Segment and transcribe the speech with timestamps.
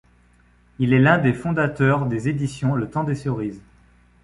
[0.79, 3.61] Il est l'un des fondateurs des éditions Le Temps des cerises.